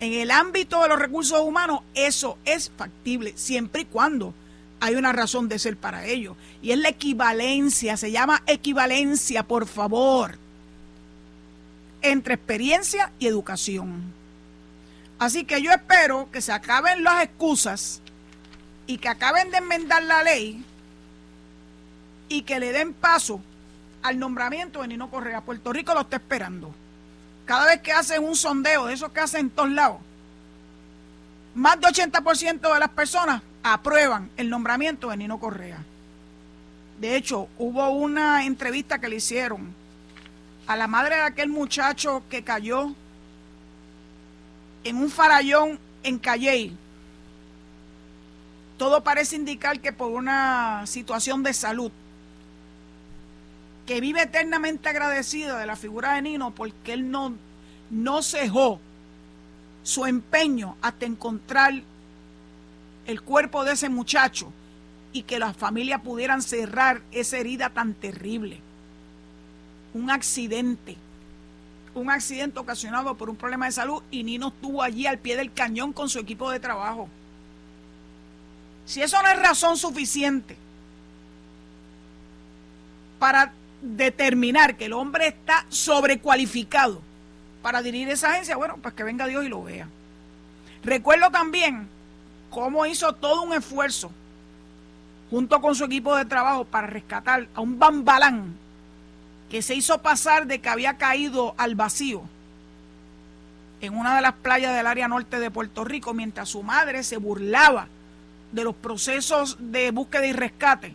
[0.00, 4.32] En el ámbito de los recursos humanos, eso es factible, siempre y cuando
[4.80, 6.36] hay una razón de ser para ello.
[6.62, 10.38] Y es la equivalencia, se llama equivalencia, por favor,
[12.02, 14.12] entre experiencia y educación.
[15.18, 18.00] Así que yo espero que se acaben las excusas
[18.86, 20.64] y que acaben de enmendar la ley
[22.28, 23.40] y que le den paso
[24.02, 25.40] al nombramiento de Nino Correa.
[25.40, 26.72] Puerto Rico lo está esperando.
[27.48, 29.96] Cada vez que hacen un sondeo, de esos que hacen en todos lados,
[31.54, 35.78] más de 80% de las personas aprueban el nombramiento de Nino Correa.
[37.00, 39.74] De hecho, hubo una entrevista que le hicieron
[40.66, 42.92] a la madre de aquel muchacho que cayó
[44.84, 46.76] en un farallón en Calley.
[48.76, 51.90] Todo parece indicar que por una situación de salud
[53.88, 57.32] que vive eternamente agradecida de la figura de Nino porque él no,
[57.88, 58.78] no cejó
[59.82, 61.72] su empeño hasta encontrar
[63.06, 64.52] el cuerpo de ese muchacho
[65.14, 68.60] y que las familias pudieran cerrar esa herida tan terrible.
[69.94, 70.98] Un accidente,
[71.94, 75.54] un accidente ocasionado por un problema de salud y Nino estuvo allí al pie del
[75.54, 77.08] cañón con su equipo de trabajo.
[78.84, 80.58] Si eso no es razón suficiente
[83.18, 87.00] para determinar que el hombre está sobrecualificado
[87.62, 89.88] para dirigir esa agencia, bueno, pues que venga Dios y lo vea.
[90.82, 91.88] Recuerdo también
[92.50, 94.10] cómo hizo todo un esfuerzo
[95.30, 98.54] junto con su equipo de trabajo para rescatar a un bambalán
[99.50, 102.22] que se hizo pasar de que había caído al vacío
[103.80, 107.16] en una de las playas del área norte de Puerto Rico mientras su madre se
[107.16, 107.88] burlaba
[108.52, 110.94] de los procesos de búsqueda y rescate,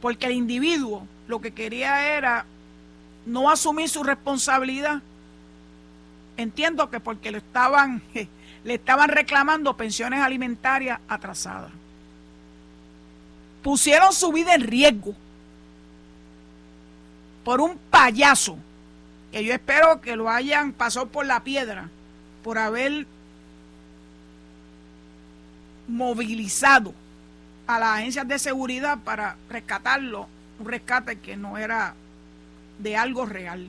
[0.00, 2.44] porque el individuo lo que quería era
[3.26, 5.00] no asumir su responsabilidad.
[6.36, 8.02] Entiendo que porque le estaban,
[8.64, 11.70] le estaban reclamando pensiones alimentarias atrasadas.
[13.62, 15.14] Pusieron su vida en riesgo
[17.44, 18.58] por un payaso
[19.30, 21.88] que yo espero que lo hayan pasado por la piedra
[22.42, 23.06] por haber
[25.86, 26.94] movilizado
[27.66, 31.94] a las agencias de seguridad para rescatarlo, un rescate que no era
[32.78, 33.68] de algo real.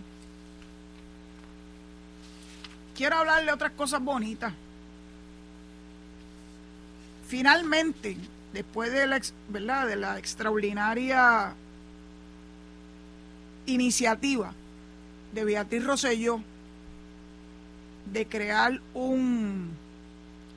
[2.95, 4.53] Quiero hablarle otras cosas bonitas.
[7.27, 8.17] Finalmente,
[8.53, 9.87] después de la, ¿verdad?
[9.87, 11.53] de la extraordinaria
[13.65, 14.51] iniciativa
[15.33, 16.41] de Beatriz Rosselló
[18.11, 19.69] de crear un,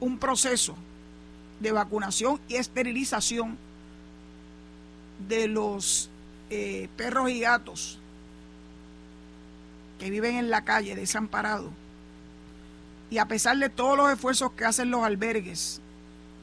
[0.00, 0.74] un proceso
[1.60, 3.58] de vacunación y esterilización
[5.28, 6.10] de los
[6.54, 7.98] eh, perros y gatos
[9.98, 11.70] que viven en la calle desamparados.
[13.08, 15.80] Y a pesar de todos los esfuerzos que hacen los albergues,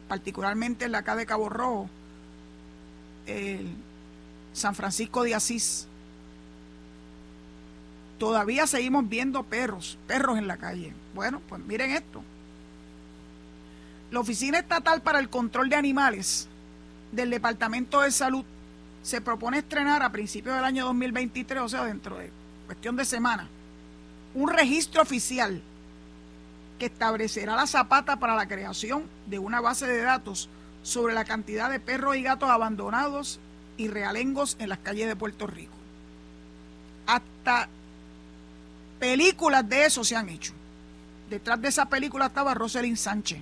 [0.08, 1.92] particularmente en la calle de Cabo Rojo,
[3.28, 3.70] el
[4.52, 5.86] San Francisco de Asís,
[8.18, 10.92] todavía seguimos viendo perros, perros en la calle.
[11.14, 12.24] Bueno, pues miren esto.
[14.10, 16.48] La Oficina Estatal para el Control de Animales
[17.12, 18.44] del Departamento de Salud
[19.04, 22.32] se propone estrenar a principios del año 2023, o sea, dentro de
[22.66, 23.48] cuestión de semana,
[24.34, 25.62] un registro oficial
[26.78, 30.50] que establecerá la zapata para la creación de una base de datos
[30.84, 33.40] sobre la cantidad de perros y gatos abandonados
[33.78, 35.74] y realengos en las calles de Puerto Rico.
[37.06, 37.68] Hasta
[39.00, 40.54] películas de eso se han hecho.
[41.30, 43.40] Detrás de esa película estaba Rosalind Sánchez.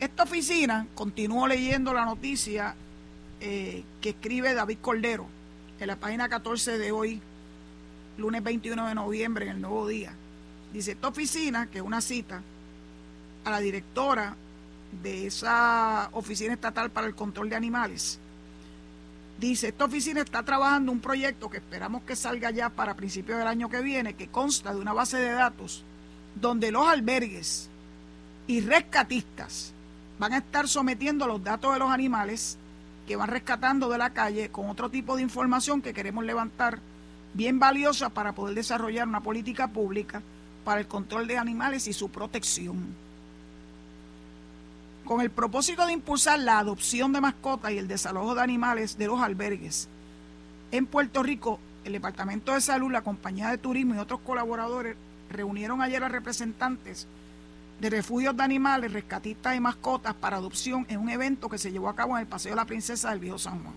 [0.00, 2.74] Esta oficina, continúo leyendo la noticia
[3.46, 5.26] eh, que escribe David Cordero
[5.78, 7.20] en la página 14 de hoy,
[8.16, 10.14] lunes 21 de noviembre, en el nuevo día.
[10.72, 12.40] Dice, esta oficina, que es una cita
[13.44, 14.34] a la directora
[15.02, 18.18] de esa Oficina Estatal para el Control de Animales,
[19.38, 23.48] Dice, esta oficina está trabajando un proyecto que esperamos que salga ya para principios del
[23.48, 25.84] año que viene, que consta de una base de datos
[26.40, 27.68] donde los albergues
[28.46, 29.72] y rescatistas
[30.20, 32.58] van a estar sometiendo los datos de los animales
[33.06, 36.78] que van rescatando de la calle con otro tipo de información que queremos levantar
[37.34, 40.22] bien valiosa para poder desarrollar una política pública
[40.64, 43.04] para el control de animales y su protección
[45.04, 49.06] con el propósito de impulsar la adopción de mascotas y el desalojo de animales de
[49.06, 49.88] los albergues.
[50.72, 54.96] En Puerto Rico, el Departamento de Salud, la Compañía de Turismo y otros colaboradores
[55.30, 57.06] reunieron ayer a representantes
[57.80, 61.88] de refugios de animales, rescatistas y mascotas para adopción en un evento que se llevó
[61.88, 63.74] a cabo en el Paseo de la Princesa del Viejo San Juan.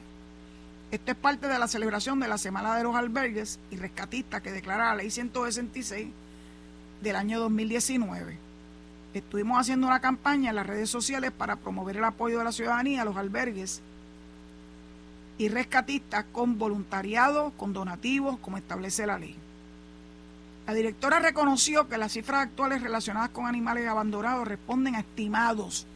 [0.92, 4.52] Esto es parte de la celebración de la Semana de los Albergues y Rescatistas que
[4.52, 6.10] declara la Ley 166
[7.02, 8.48] del año 2019
[9.18, 13.02] estuvimos haciendo una campaña en las redes sociales para promover el apoyo de la ciudadanía
[13.02, 13.82] a los albergues
[15.38, 19.36] y rescatistas con voluntariado, con donativos, como establece la ley.
[20.68, 25.88] La directora reconoció que las cifras actuales relacionadas con animales abandonados responden a estimados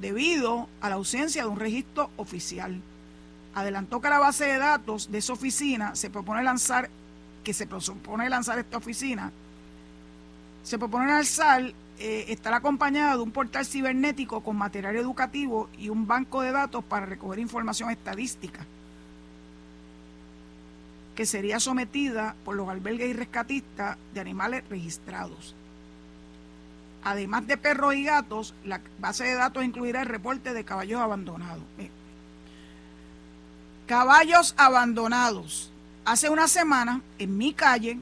[0.00, 2.80] debido a la ausencia de un registro oficial.
[3.54, 6.90] Adelantó que la base de datos de esa oficina se propone lanzar,
[7.44, 9.30] que se propone lanzar esta oficina,
[10.64, 16.42] se propone lanzar eh, acompañada de un portal cibernético con material educativo y un banco
[16.42, 18.66] de datos para recoger información estadística
[21.14, 25.54] que sería sometida por los albergues y rescatistas de animales registrados.
[27.04, 31.64] Además de perros y gatos, la base de datos incluirá el reporte de caballos abandonados.
[33.86, 35.70] Caballos abandonados.
[36.04, 37.98] Hace una semana, en mi calle,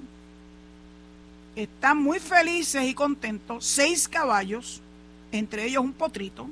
[1.57, 4.81] están muy felices y contentos, seis caballos,
[5.33, 6.49] entre ellos un potrito,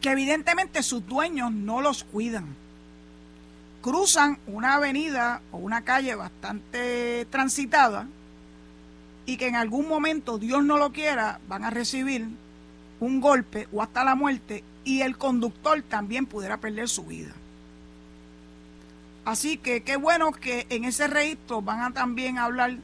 [0.00, 2.46] que evidentemente sus dueños no los cuidan.
[3.88, 8.06] Cruzan una avenida o una calle bastante transitada
[9.24, 12.28] y que en algún momento, Dios no lo quiera, van a recibir
[13.00, 17.32] un golpe o hasta la muerte y el conductor también pudiera perder su vida.
[19.24, 22.76] Así que qué bueno que en ese registro van a también hablar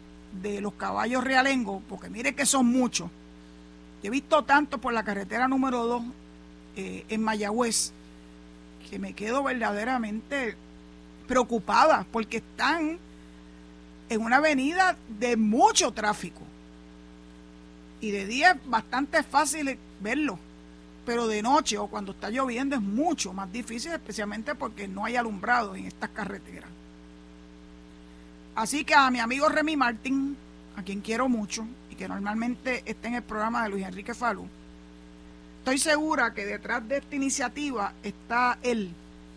[0.42, 3.10] de los caballos realengos, porque mire que son muchos.
[4.02, 6.02] he visto tanto por la carretera número 2
[6.76, 7.92] eh, en Mayagüez
[8.88, 10.56] que me quedo verdaderamente
[11.26, 12.98] preocupada porque están
[14.08, 16.42] en una avenida de mucho tráfico.
[18.00, 20.38] Y de día es bastante fácil verlo,
[21.06, 25.16] pero de noche o cuando está lloviendo es mucho más difícil, especialmente porque no hay
[25.16, 26.68] alumbrado en estas carreteras.
[28.54, 30.36] Así que a mi amigo Remy Martin,
[30.76, 34.46] a quien quiero mucho y que normalmente está en el programa de Luis Enrique Falú,
[35.58, 38.92] estoy segura que detrás de esta iniciativa está él,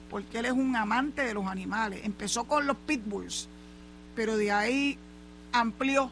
[0.09, 2.01] porque él es un amante de los animales.
[2.03, 3.47] Empezó con los pitbulls,
[4.15, 4.97] pero de ahí
[5.51, 6.11] amplió,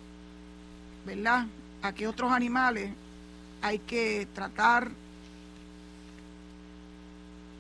[1.05, 1.47] ¿verdad?
[1.81, 2.91] A qué otros animales
[3.61, 4.91] hay que tratar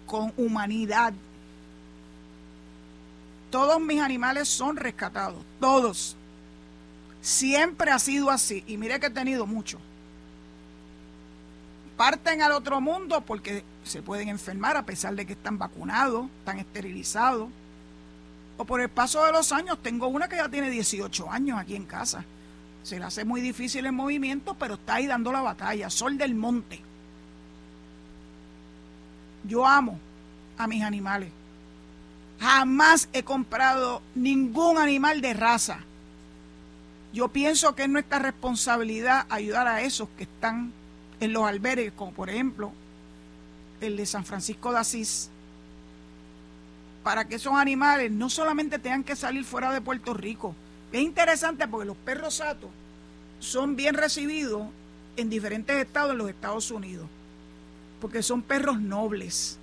[0.05, 1.13] con humanidad.
[3.49, 6.15] Todos mis animales son rescatados, todos.
[7.21, 8.63] Siempre ha sido así.
[8.67, 9.81] Y mire que he tenido muchos.
[11.97, 16.59] Parten al otro mundo porque se pueden enfermar a pesar de que están vacunados, están
[16.59, 17.49] esterilizados
[18.57, 21.75] o por el paso de los años, tengo una que ya tiene 18 años aquí
[21.75, 22.23] en casa.
[22.83, 25.89] Se le hace muy difícil el movimiento, pero está ahí dando la batalla.
[25.89, 26.79] Sol del monte.
[29.43, 29.99] Yo amo
[30.57, 31.31] a mis animales.
[32.39, 35.79] Jamás he comprado ningún animal de raza.
[37.11, 40.71] Yo pienso que es nuestra responsabilidad ayudar a esos que están
[41.19, 42.71] en los albergues, como por ejemplo
[43.81, 45.29] el de San Francisco de Asís,
[47.03, 50.55] para que esos animales no solamente tengan que salir fuera de Puerto Rico.
[50.91, 52.69] Es interesante porque los perros satos
[53.39, 54.67] son bien recibidos
[55.17, 57.07] en diferentes estados de los Estados Unidos,
[58.01, 59.57] porque son perros nobles,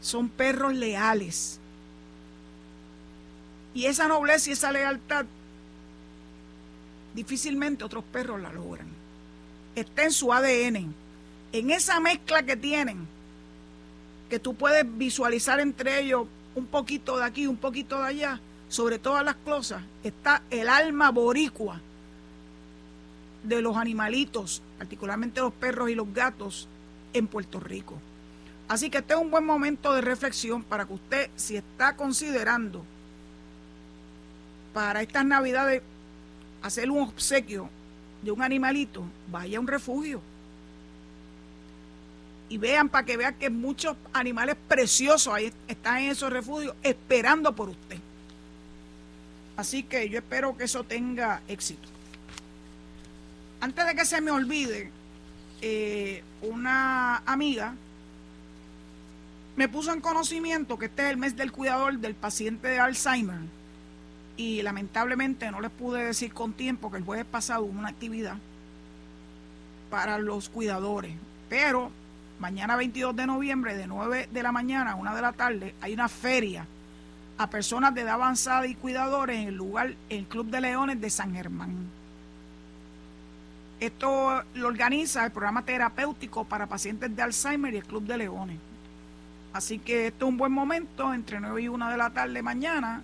[0.00, 1.60] son perros leales.
[3.74, 5.26] Y esa nobleza y esa lealtad
[7.14, 8.97] difícilmente otros perros la logran.
[9.78, 10.92] Está en su ADN,
[11.52, 13.06] en esa mezcla que tienen,
[14.28, 16.26] que tú puedes visualizar entre ellos
[16.56, 21.12] un poquito de aquí, un poquito de allá, sobre todas las cosas, está el alma
[21.12, 21.80] boricua
[23.44, 26.66] de los animalitos, particularmente los perros y los gatos,
[27.12, 27.94] en Puerto Rico.
[28.66, 32.84] Así que este es un buen momento de reflexión para que usted, si está considerando
[34.74, 35.82] para estas navidades
[36.62, 37.70] hacer un obsequio
[38.22, 40.20] de un animalito, vaya a un refugio
[42.48, 47.54] y vean para que vean que muchos animales preciosos ahí están en esos refugios esperando
[47.54, 47.98] por usted.
[49.56, 51.88] Así que yo espero que eso tenga éxito.
[53.60, 54.90] Antes de que se me olvide,
[55.60, 57.74] eh, una amiga
[59.56, 63.40] me puso en conocimiento que este es el mes del cuidador del paciente de Alzheimer
[64.38, 68.36] y lamentablemente no les pude decir con tiempo que el jueves pasado hubo una actividad
[69.90, 71.12] para los cuidadores,
[71.50, 71.90] pero
[72.38, 75.92] mañana 22 de noviembre, de 9 de la mañana a 1 de la tarde, hay
[75.92, 76.64] una feria
[77.36, 81.10] a personas de edad avanzada y cuidadores en el lugar, el Club de Leones de
[81.10, 81.74] San Germán.
[83.80, 88.58] Esto lo organiza el programa terapéutico para pacientes de Alzheimer y el Club de Leones.
[89.52, 93.02] Así que esto es un buen momento, entre 9 y 1 de la tarde mañana,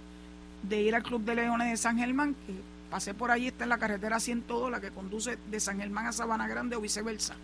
[0.68, 2.54] de ir al Club de Leones de San Germán, que
[2.90, 6.12] pasé por allí, está en la carretera 102, la que conduce de San Germán a
[6.12, 7.34] Sabana Grande o viceversa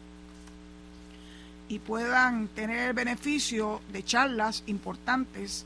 [1.70, 5.64] y puedan tener el beneficio de charlas importantes.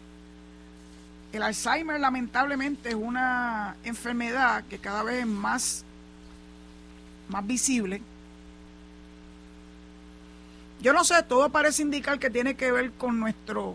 [1.33, 5.83] El Alzheimer lamentablemente es una enfermedad que cada vez es más,
[7.31, 8.03] más visible.
[10.83, 13.75] Yo no sé, todo parece indicar que tiene que ver con nuestro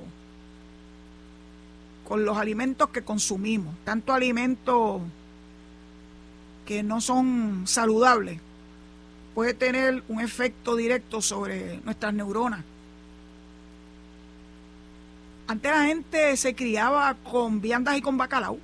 [2.09, 4.99] con los alimentos que consumimos, tanto alimentos
[6.65, 8.41] que no son saludables
[9.35, 12.61] puede tener un efecto directo sobre nuestras neuronas.
[15.47, 18.57] Antes la gente se criaba con viandas y con bacalao.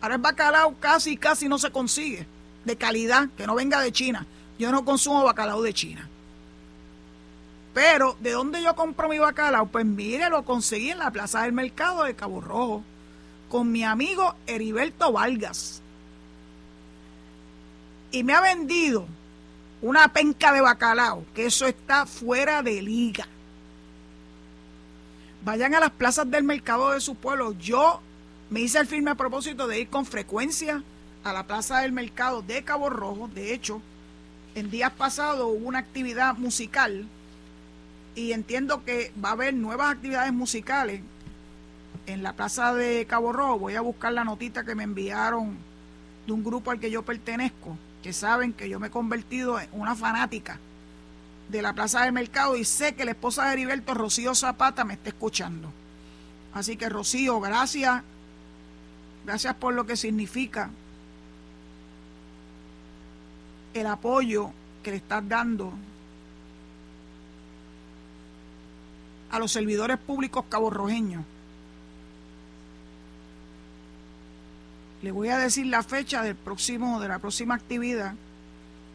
[0.00, 2.26] Ahora el bacalao casi, casi no se consigue
[2.64, 4.26] de calidad, que no venga de China.
[4.58, 6.08] Yo no consumo bacalao de China.
[7.72, 9.66] Pero, ¿de dónde yo compro mi bacalao?
[9.66, 12.82] Pues mire, lo conseguí en la Plaza del Mercado de Cabo Rojo
[13.48, 15.82] con mi amigo Heriberto Vargas
[18.12, 19.06] y me ha vendido
[19.82, 23.26] una penca de bacalao, que eso está fuera de liga.
[25.44, 27.52] Vayan a las plazas del mercado de su pueblo.
[27.52, 28.00] Yo
[28.50, 30.82] me hice el firme propósito de ir con frecuencia
[31.24, 33.30] a la plaza del mercado de Cabo Rojo.
[33.34, 33.80] De hecho,
[34.54, 37.06] en días pasados hubo una actividad musical
[38.14, 41.00] y entiendo que va a haber nuevas actividades musicales
[42.06, 43.58] en la plaza de Cabo Rojo.
[43.58, 45.56] Voy a buscar la notita que me enviaron
[46.26, 49.68] de un grupo al que yo pertenezco que saben que yo me he convertido en
[49.72, 50.58] una fanática
[51.50, 54.94] de la Plaza del Mercado y sé que la esposa de Heriberto, Rocío Zapata, me
[54.94, 55.70] está escuchando.
[56.54, 58.02] Así que Rocío, gracias
[59.24, 60.70] Gracias por lo que significa
[63.74, 64.50] el apoyo
[64.82, 65.72] que le estás dando
[69.30, 71.24] a los servidores públicos caborrojeños.
[75.02, 78.14] Le voy a decir la fecha del próximo, de la próxima actividad.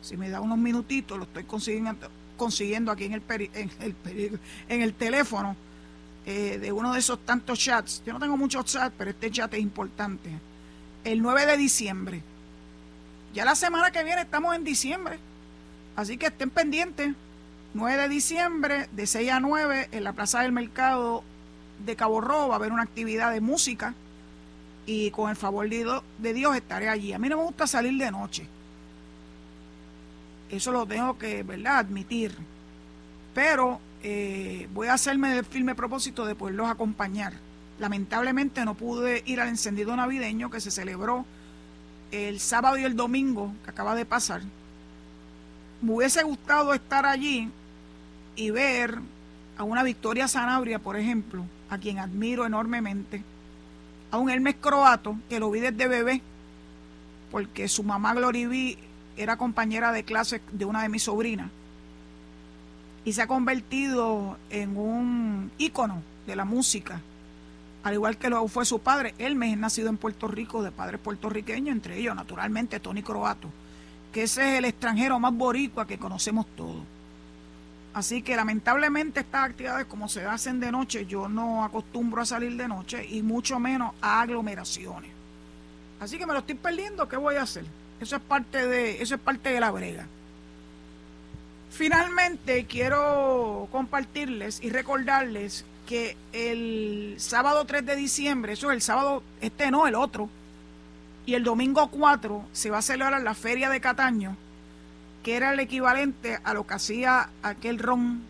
[0.02, 1.96] Si me da unos minutitos, lo estoy consiguiendo,
[2.38, 3.24] consiguiendo aquí en el,
[3.54, 5.56] en, el en el teléfono
[6.28, 8.04] eh, de uno de esos tantos chats.
[8.06, 10.30] Yo no tengo muchos chats, pero este chat es importante.
[11.04, 12.22] El 9 de diciembre.
[13.34, 15.20] Ya la semana que viene estamos en diciembre.
[15.96, 17.14] Así que estén pendientes.
[17.76, 21.26] 9 de diciembre, de 6 a 9, en la Plaza del Mercado
[21.86, 23.94] de Cabo Rojo va a haber una actividad de música
[24.86, 27.12] y con el favor de Dios estaré allí.
[27.12, 28.48] A mí no me gusta salir de noche.
[30.50, 32.34] Eso lo tengo que, ¿verdad?, admitir.
[33.34, 37.34] Pero eh, voy a hacerme el firme propósito de poderlos acompañar.
[37.78, 41.26] Lamentablemente no pude ir al encendido navideño que se celebró
[42.12, 44.44] el sábado y el domingo que acaba de pasar.
[45.82, 47.52] Me hubiese gustado estar allí
[48.36, 49.00] y ver
[49.58, 53.24] a una Victoria Sanabria, por ejemplo, a quien admiro enormemente,
[54.12, 56.22] a un Hermes Croato, que lo vi desde bebé,
[57.32, 58.78] porque su mamá Glory
[59.18, 61.50] era compañera de clase de una de mis sobrinas,
[63.04, 67.02] y se ha convertido en un ícono de la música,
[67.84, 69.14] al igual que lo fue su padre.
[69.20, 73.50] Hermes es nacido en Puerto Rico, de padres puertorriqueños, entre ellos, naturalmente, Tony Croato,
[74.12, 76.82] que ese es el extranjero más boricua que conocemos todos.
[77.96, 82.58] Así que lamentablemente estas actividades como se hacen de noche, yo no acostumbro a salir
[82.58, 85.12] de noche y mucho menos a aglomeraciones.
[86.02, 87.64] Así que me lo estoy perdiendo, ¿qué voy a hacer?
[88.02, 90.08] Eso es parte de, eso es parte de la brega.
[91.72, 99.24] Finalmente quiero compartirles y recordarles que el sábado 3 de diciembre, eso es el sábado,
[99.40, 100.30] este no, el otro,
[101.26, 104.36] y el domingo 4 se va a celebrar la feria de Cataño
[105.26, 108.22] que era el equivalente a lo que hacía aquel ron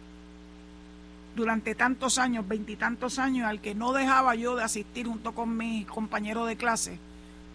[1.35, 5.83] durante tantos años, veintitantos años, al que no dejaba yo de asistir junto con mi
[5.83, 6.97] compañero de clase,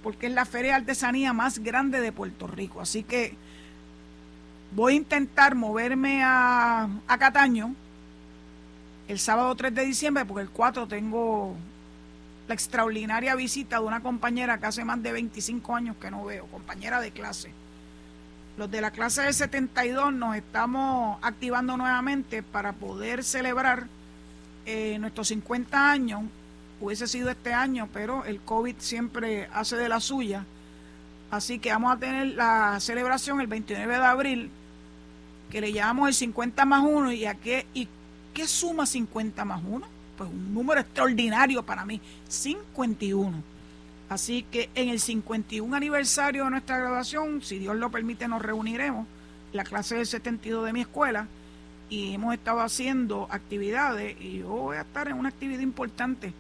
[0.03, 2.83] porque es la feria de artesanía más grande de Puerto Rico.
[2.83, 3.35] Así que
[4.73, 7.75] voy a intentar moverme a, a Cataño
[9.09, 11.57] el sábado 3 de diciembre, porque el 4 tengo
[12.47, 16.45] la extraordinaria visita de una compañera que hace más de 25 años que no veo,
[16.49, 17.55] compañera de clase
[18.61, 23.87] los de la clase del 72 nos estamos activando nuevamente para poder celebrar
[24.67, 26.25] eh, nuestros 50 años.
[26.79, 30.45] Hubiese sido este año, pero el COVID siempre hace de la suya.
[31.31, 34.51] Así que vamos a tener la celebración el 29 de abril,
[35.49, 37.13] que le llamamos el 50 más 1.
[37.13, 37.89] ¿Y, a qué, ¿Y
[38.35, 39.87] qué suma 50 más 1?
[40.19, 41.99] Pues un número extraordinario para mí,
[42.29, 43.43] 51.
[44.11, 49.07] Así que en el 51 aniversario de nuestra graduación, si Dios lo permite, nos reuniremos,
[49.53, 51.29] la clase del 72 de mi escuela,
[51.89, 56.35] y hemos estado haciendo actividades, y yo voy a estar en una actividad importante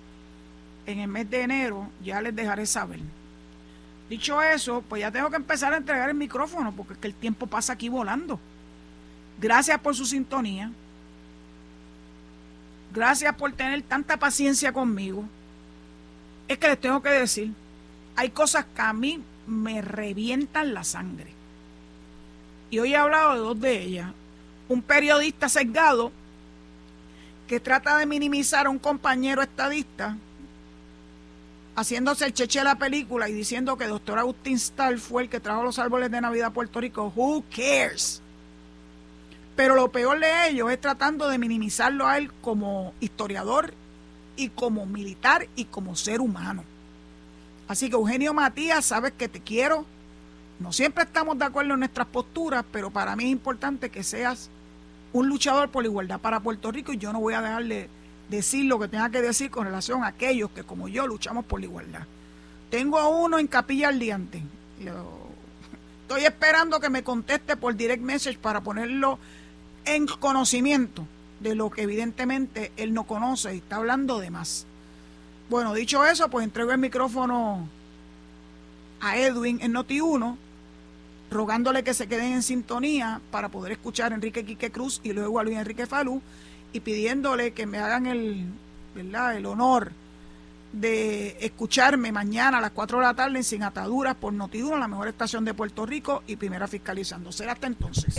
[0.84, 2.98] en el mes de enero, ya les dejaré saber.
[4.08, 7.14] Dicho eso, pues ya tengo que empezar a entregar el micrófono, porque es que el
[7.14, 8.40] tiempo pasa aquí volando.
[9.40, 10.72] Gracias por su sintonía.
[12.92, 15.24] Gracias por tener tanta paciencia conmigo
[16.50, 17.52] es que les tengo que decir,
[18.20, 21.32] hay cosas que a mí me revientan la sangre.
[22.68, 24.12] Y hoy he hablado de dos de ellas.
[24.68, 26.12] Un periodista sesgado
[27.48, 30.18] que trata de minimizar a un compañero estadista,
[31.76, 35.40] haciéndose el cheche de la película y diciendo que doctor Agustín Stahl fue el que
[35.40, 37.10] trajo los árboles de Navidad a Puerto Rico.
[37.16, 38.20] Who cares?
[39.56, 43.72] Pero lo peor de ellos es tratando de minimizarlo a él como historiador
[44.36, 46.64] y como militar y como ser humano.
[47.70, 49.86] Así que Eugenio Matías, sabes que te quiero.
[50.58, 54.50] No siempre estamos de acuerdo en nuestras posturas, pero para mí es importante que seas
[55.12, 57.88] un luchador por la igualdad para Puerto Rico y yo no voy a dejarle
[58.28, 61.60] decir lo que tenga que decir con relación a aquellos que como yo luchamos por
[61.60, 62.02] la igualdad.
[62.70, 64.42] Tengo a uno en Capilla al Diante.
[66.02, 69.20] Estoy esperando que me conteste por direct message para ponerlo
[69.84, 71.06] en conocimiento
[71.38, 74.66] de lo que evidentemente él no conoce y está hablando de más.
[75.50, 77.66] Bueno, dicho eso, pues entrego el micrófono
[79.00, 80.36] a Edwin en Noti1,
[81.28, 85.40] rogándole que se queden en sintonía para poder escuchar a Enrique Quique Cruz y luego
[85.40, 86.22] a Luis Enrique Falú
[86.72, 88.46] y pidiéndole que me hagan el,
[88.94, 89.36] ¿verdad?
[89.36, 89.90] el honor
[90.72, 94.88] de escucharme mañana a las 4 de la tarde en Sin Ataduras por Noti1, la
[94.88, 97.32] mejor estación de Puerto Rico y primera fiscalizando.
[97.32, 98.14] Será hasta entonces.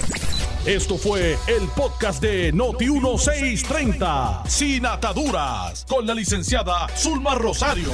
[0.65, 7.89] Esto fue el podcast de Noti1630, sin ataduras, con la licenciada Zulma Rosario.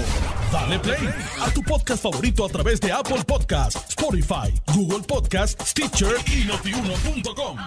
[0.52, 1.10] Dale play
[1.42, 7.58] a tu podcast favorito a través de Apple Podcasts, Spotify, Google Podcasts, Stitcher y notiuno.com.